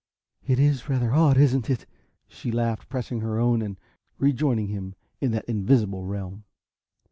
[0.47, 1.85] "It is rather odd, isn't it?"
[2.27, 3.77] she laughed, pressing her own and
[4.35, 6.43] joining him in that invisible realm.